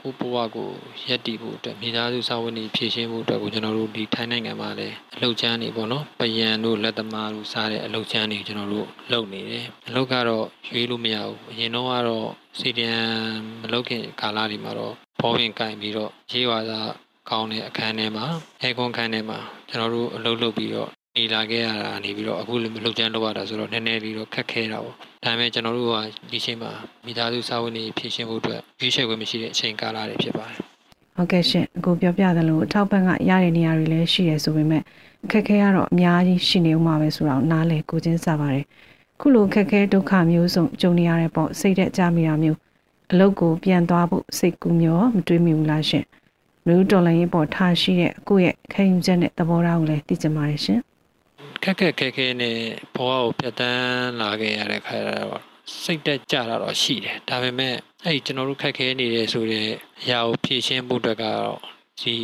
[0.00, 0.70] ကိုဘဝကို
[1.08, 13.08] ရက်တည်ဖို့အတွက်မိသားစုစာဝန်တွေဖြည့်ရှင်းဖို့အတွက်ကိုကျွန်တော်တို့ဒီထိုင်းနိုင်ငံမှာလည်းအလုပ်ချမ်းနေပေါ့နော်ပယံတို့လက်သမားတို့စားတဲ့အလုပ်ချမ်းတွေကျွန်တော်တို့လုပ်နေတယ်အလုပ်ကတော့ရွေးလို့မရဘူးအရင်တော့ကတော့စီဒီယန်
[13.62, 16.80] မလုပ်ခင်ကာလတွေမှာတော့ဘောဝင်ကင်ပြီးတော့ရေးဝါစာ
[17.28, 18.26] ကောင်းတဲ့အခန်းထဲမှာ
[18.62, 25.96] အဲကွန်ခန်းထဲမှာကျွန်တော်တို့အလုပ်လုပ်ပြီးတော့နေလာခဲ့ရတာနေပြီးတော့အခုလည်းမလုပ်ချမ်းလုပ်ရတာဆိုတော့နည်းနည်းလေးတော့ခက်ခဲတာပေါ့ဒါပေမဲ့ကျွန်တော်တို့က
[26.32, 26.70] ဒီချိန်မှာ
[27.06, 30.58] မိသားစုစာဝန်တွေဖြည့်ရှင်းဖို့အတွက်ရွေးချယ်ခွင့်မရှိတဲ့အချိန်ကာလတွေဖြစ်ပါတယ်
[31.16, 34.82] ဟုတ်ကဲ့ရှင်အခုပြောပြသလိုအထောက်ပံ့ကရတဲ့နေရာတွေလည်းရှိရဆိုပေမဲ့
[35.24, 38.64] အခက်ခဲကတော့အများကြီးရှိနေဦးမှာပဲဆိုတော့နားလေကိုချင်းစားပါတယ်
[39.20, 42.58] ခုလိုအခက်ခဲဒုက္ခမျိုးစုံကြုံနေရတဲ့ပေါ့စိတ်သက်ကြမိတာမျိုး
[43.10, 46.04] အလုပ်ကိုပြန်သွားဖို့စိတ်ကူးမျိုးမတွေးမိဘူးလားရှင်
[46.70, 50.80] လူတော်လည်းပေါ့ထားရှိတဲ့ကိုယ့်ရဲ့ခံယူချက်နဲ့သဘောထားကိုလည်းသိကြပါတယ်ရှင်
[51.62, 52.58] ခက်ခက်ခဲခဲနဲ့
[52.94, 55.40] ဘဝကိုပြတ်တန်းလာခဲ့ရတဲ့ခါကျတော့
[55.82, 59.68] စိတ်တက်ကြတာတော့ရှိတယ်ဒါပေမဲ့အဲ့ဒီကျွန်တော်တို့ခက်ခဲနေတယ်ဆိုတဲ့
[60.02, 61.58] အရာကိုဖြည့်ရှင်းဖို့အတွက်ကတော့
[62.00, 62.14] ဒီ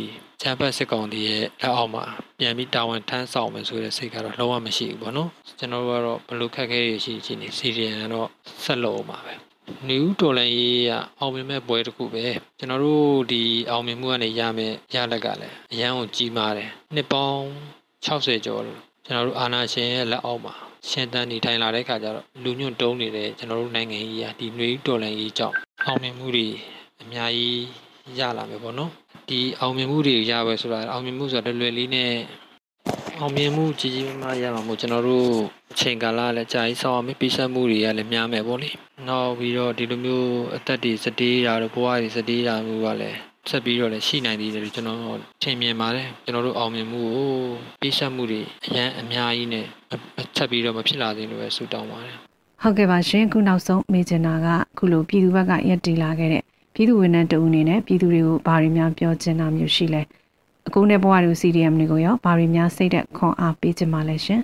[0.41, 2.05] ချမ်းပတ်စစ်ကောင်တီရဲ့လက်အောက်မှာ
[2.39, 5.29] ပြန်ပြီးတာဝန်ထမ်းဆောင်မယ်ဆိုတဲ့စိတ်ကတော့လုံးဝမရှိဘူးပေါ့နော်
[5.59, 8.29] ကျွန်တော်တို့ကတော့ဘလို့ခက်ခဲရရှိချင်နေစီရီယန်ကတော့
[8.63, 9.33] ဆက်လို့မှာပဲ
[9.87, 12.25] နယူးတော်လန်ရေးကအောင်မြင်မဲ့ပွဲတစ်ခုပဲ
[12.59, 17.41] ကျွန်တော်တို့ဒီအောင်မြင်မှုကနေရမယ်ရလက်ကလည်းအရန်ကိုကြီးမားတယ်နှစ်ပေါင်း
[18.05, 20.53] 60ကျော်လို့ကျွန်တော်တို့အာနာရှင်ရဲ့လက်အောက်မှာ
[20.89, 26.47] ရှင်တန်းနေထိုင်လာတဲ့ခါကျတော့လူညွန့်တုံးနေတဲ့ကျွန်တော်တို့နိုင်ငံကြီးကဒီနယူးတော်လန်ရေးကြောင့်အောင်မြင်မှုတွေ
[27.01, 27.65] အများကြီး
[28.19, 28.91] ရလာမယ်ပေါ့နော်
[29.29, 32.11] ဒီအောင်မြင်မှုတွေရပဲဆိုတာအောင်မြင်မှုဆိုတာလွယ်လေးနဲ့
[33.19, 35.29] အောင်မြင်မှုကြီးကြီးမားမားရမှာမို့ကျွန်တော်တို့
[35.71, 38.69] အချိန်ကာလလည်းကြာကြီးဆောင်းအောင်ပြီးဆက်မှုတွေကလည်းများမယ်ပေါ့လေ
[39.07, 43.17] နောက်ပြီးတော့ဒီလိုမျိုးအသက်တွေစတေးတာတို့ဘဝတွေစတေးတာမျိုးကလည်း
[43.49, 47.31] ဆက်ပြီးတော့လည်းရှိနိုင်သေးတယ်လို့ကျွန်တော်ထင်မြင်ပါတယ်ကျွန်တော်တို့အောင်မြင်မှုကို
[47.81, 49.65] ပြီးဆက်မှုတွေအရန်အများကြီးနဲ့
[50.37, 52.15] ဆက်ပြီးတော့မဖြစ်လာသေးလို့ပဲဆုတောင်းပါတယ်
[52.61, 56.43] ဟုတ်ကဲ့ပါရှင်ခုနောက်ဆုံးမေဂျင်နာကခုလိုပြည်သူဘက်ကရက်တီလာခဲ့တဲ့
[56.75, 60.01] ပြည်သူဝန်ထမ်းတဦးအနေနဲ့ပြည်သူတွေကိုဘာတွေများပြောချင်တာမျိုးရှိလဲ
[60.67, 64.41] အကူနဲ့ဘဝတွေ CDM တွေကိုရောဘာတွေများစိတ်သက်ခွန်အားပေးချင်ပါလဲရှင်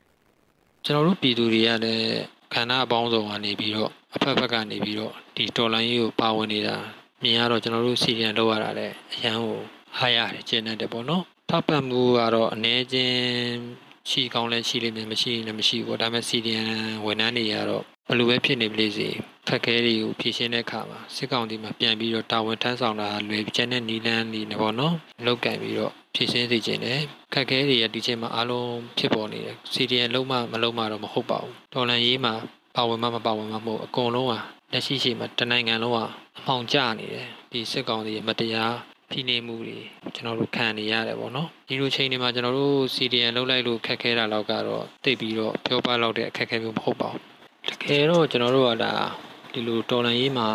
[0.86, 2.08] ကျွန်တော်တို့ပြည်သူတွေကလည်း
[2.54, 6.76] ခန္ဓာအပေါင်းစုံကနေပြီးတော့အဖက်ဖက်ကနေပြီးတော့ဒီတော်လိုင်းရေးကိုပါဝင်နေတာ
[7.22, 9.58] မြင်ရတော့ကျွန်တော်တို့ CDM လောက်ရတာလည်းအရန်ကို
[9.98, 13.18] ဟာရတယ်ကျင်းနေတယ်ပေါ့နော်ထောက်ပံ့မှုကတော့အနေချင်း
[14.10, 16.68] ရှိကောင်းလဲရှိလိမ့်မယ်မရှိရင်လည်းမရှိဘူးပေါ့ဒါပေမဲ့ CDM
[17.06, 19.08] ဝန်ထမ်းတွေကတော့ဘယ်လိုပဲဖြစ်နေပလေစေ
[19.48, 27.00] ခက်ခဲတွေကိုဖြေရှင်းတဲ့အခါမှာစစ်ကောင်စီမှာပြန်ပြီးတော့တာဝန်ထမ်းဆောင်တာလွယ်ကျန်တဲ့နီလန်းနေနေပေါ့နော်လောက်ကန်ပြီးတော့ ဖြေရှင်းစေခြင်းနဲ့
[27.34, 32.34] ခက်ခဲတွေရဒီချိန်မှာအားလုံးဖြစ်ပေါ်နေတယ် CDN လုံးမမလုံးမတော့မဟုတ်ပါဘူးဒေါ်လာရေးမှာ
[32.76, 34.40] ပါဝင်မှမပါဝင်မှမဟုတ်အကုန်လုံးဟာ
[34.72, 36.06] လက်ရှိရှိမှာတနိုင်ငံလုံးဟာ
[36.40, 38.74] အမှောင်ကျနေတယ်ဒီစစ်ကောင်စီရဲ့မတရား
[39.10, 39.80] ဖိနှိပ်မှုတွေ
[40.16, 47.22] ကျွန်တော်တို့ခံနေရတယ်ပေါ့နော်ဒီလိုချိန်တွေမှာကျွန်တော်တို့ CDN လောက်လိုက်လို့ခက်ခဲတာတော့ကတော့တိတ်ပြီးတော့ပြောပလောက်တဲ့အခက်အခဲမျိုးမဟုတ်ပါဘူး
[47.70, 48.94] တကယ်တော့ကျွန်တော်တို့ကဒါ
[49.54, 50.48] ဒီလိုတော်လန်ရေးမှာ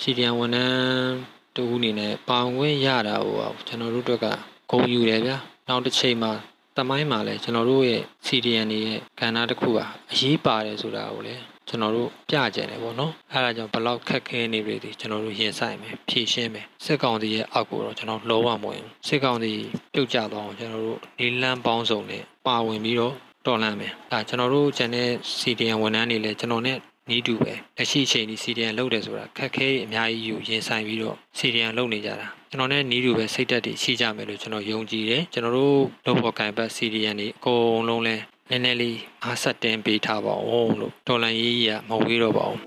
[0.00, 1.14] စီဒီယံဝန်ထမ်း
[1.56, 4.26] တူအနေနဲ့ပါဝင်ရတာဟိုကျွန်တော်တို့အတွက်က
[4.70, 5.36] ဂုဏ်ယူတယ်ဗျာ
[5.68, 6.32] နောက်တစ်ချိန်မှာ
[6.76, 19.52] တမိုင်းမှာလည်းကျွန်တော်တို့ရဲ့ CDN တွေရဲ့ကဏ္ဍတစ်ခုဟာအရေးပါတယ်ဆိုတာကိုလည်းကျွန်တော်တို့ပြကြတယ်ပေါ့နော်အဲဒါကြောင့်ဘလောက်ခက်ခဲနေပြီဒီကျွန်တော်တို့ရင်ဆိုင်မယ်ဖြည့်ရှင်းမယ်စစ်ကောင်စီရဲ့အောက်ကိုတော့ကျွန်တော်လုံးဝမဝင်စစ်ကောင်စီ
[19.94, 23.14] ပြုတ်ကျသွားအောင်ကျွန်တော်တို့လေးလန်းပေါင်းစုံနဲ့ပါဝင်ပြီးတော့
[23.46, 25.08] တော်လန့်မယ်ဒါကျွန်တော်တို့ကျန်တဲ့
[25.40, 26.78] CDN ဝန်ထမ်းတွေလည်းကျွန်တော်နဲ့
[27.10, 38.16] နီးတူပဲလက်ရှိအချိန်ဒီ CDN လုပ်တယ်ဆိုတာခက်ခဲအများကြီးယူရင်ဆိုင်ပြီးတော့ CDN လုပ်နေကြတာကျွန်တော်နဲ့နီးတူပဲစိတ်သက်တွေရှိကြမယ်လို့ကျွန်တော်ယုံကြည်တယ်ကျွန်တော်တို့လုပ်ဖို့ကံပတ် CDN တွေအကုန်လုံးလဲ
[38.50, 42.60] နည်းနည်းလေးအားဆက်တင်ပေးထားပါဦးလို့တော်လန်ရေးကြီးကမဝေးတော့ပါဘူး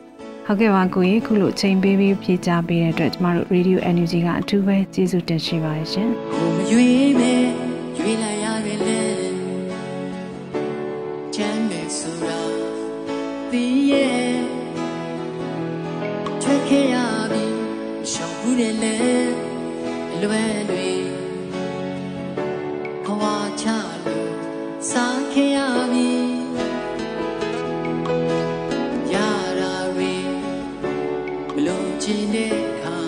[0.45, 7.68] ဟုတ်ကဲ့ပါကိုကြီးခုလိုချိန်ပေးပြီးဖြေချပေးတဲ့အတွက်ကျမတို့ Radio Energy ကအထူးပဲကျေးဇူးတင်ရှိပါတယ်ရှင်ကိုမရွေးမဲ့
[20.23, 20.89] လွယ်တွေ
[23.05, 23.65] ခွာချ
[24.05, 24.33] လို့
[24.91, 25.57] စားခဲ့ရ
[25.91, 26.11] ပြီ
[29.13, 29.15] ရ
[29.59, 30.13] တာတွေ
[31.53, 32.98] မလို့ချင်တဲ့အခါ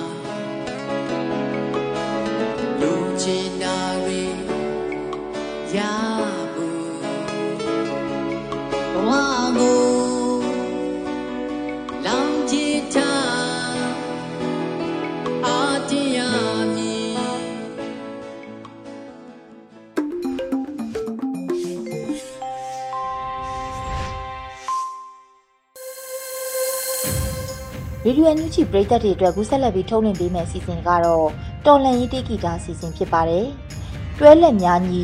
[28.11, 31.27] ရေဒီယိုအန်ယူဂျီပရိသတ်တွေအတွက်ကူးဆက်လက်ပြီးထုတ်လွှင့်ပေးမယ့်အစီအစဉ်ကတော့
[31.65, 33.45] တော်လန်ရေးတေးဂီတာအစီအစဉ်ဖြစ်ပါတယ်။
[34.19, 35.03] တွဲလက်များညီ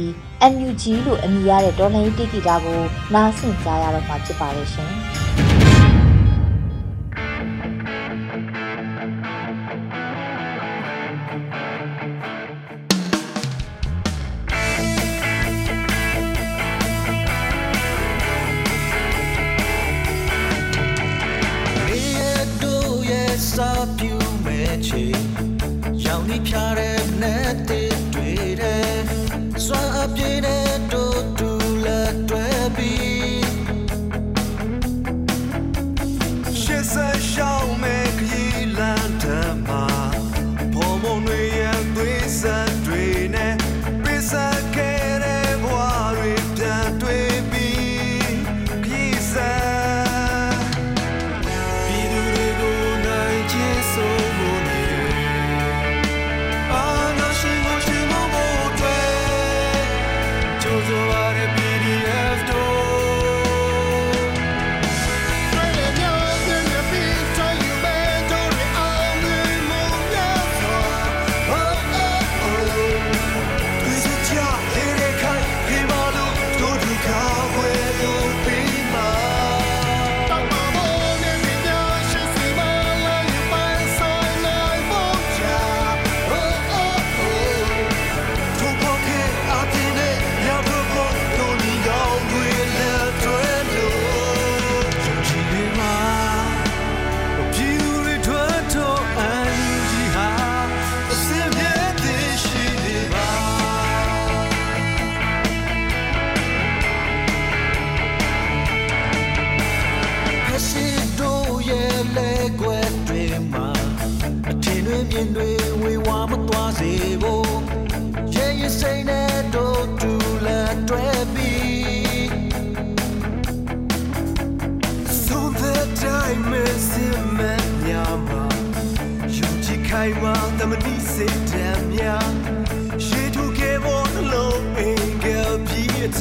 [0.53, 2.79] NUG လို့အမည်ရတဲ့တော်လန်ရေးတေးဂီတာကို
[3.13, 4.91] နားဆင်ကြရတော့မှာဖြစ်ပါတယ်ရှင်။
[24.97, 25.26] take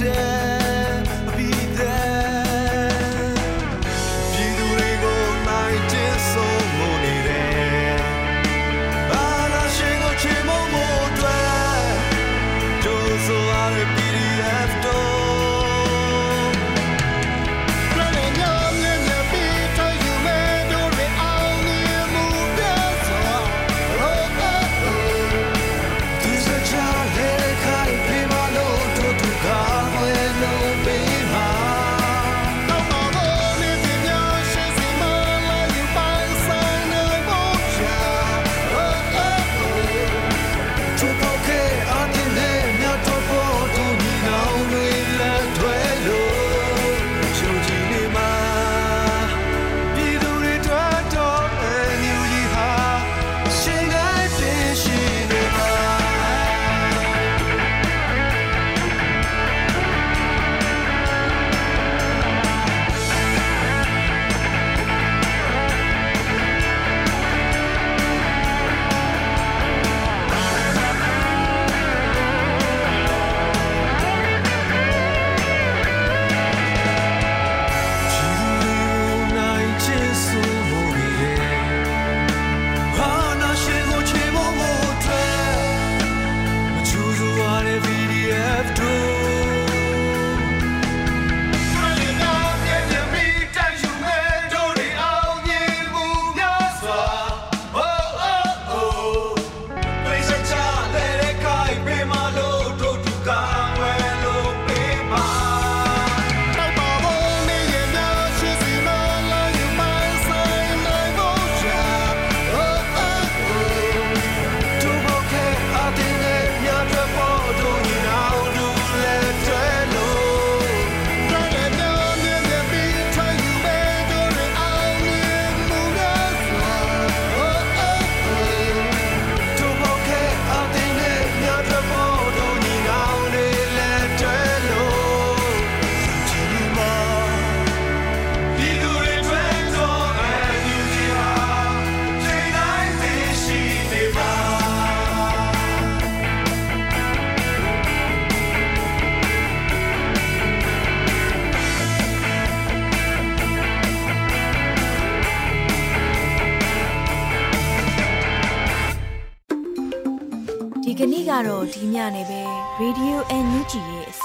[0.07, 0.36] ည့်